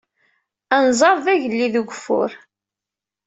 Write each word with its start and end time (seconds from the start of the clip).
Anzar 0.75 1.15
d 1.23 1.25
agellid 1.33 1.75
n 1.77 1.79
ugeffur. 1.81 2.31